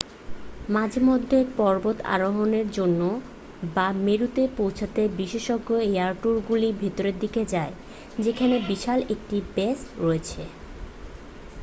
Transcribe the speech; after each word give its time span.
মাঝেমধ্যে 0.69 1.39
পর্বতারোহণের 1.57 2.67
জন্য 2.71 3.01
বা 3.71 3.87
মেরুতে 4.05 4.43
পৌঁছতে 4.57 5.01
বিশেষজ্ঞ 5.17 5.69
এয়ার 5.89 6.11
ট্যুরগুলি 6.21 6.69
ভেতরের 6.81 7.15
দিকে 7.19 7.41
যায় 7.53 7.73
যেখানে 8.17 8.55
বিশাল 8.69 8.99
একটি 9.13 9.37
বেস 9.55 9.79
রয়েছে 9.99 10.41